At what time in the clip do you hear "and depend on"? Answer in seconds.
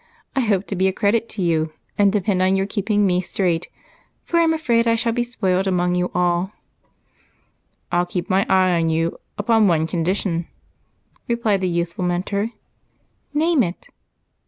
1.95-2.55